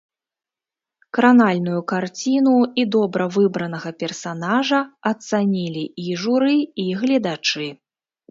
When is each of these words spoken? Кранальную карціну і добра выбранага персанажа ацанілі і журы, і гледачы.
Кранальную 1.17 1.81
карціну 1.91 2.53
і 2.83 2.85
добра 2.95 3.27
выбранага 3.35 3.89
персанажа 4.01 4.79
ацанілі 5.11 5.83
і 6.05 6.19
журы, 6.25 6.55
і 6.85 6.87
гледачы. 7.03 7.67